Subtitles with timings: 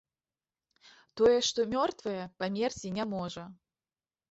[1.21, 3.49] Тое, што мёртвае, памерці не можа.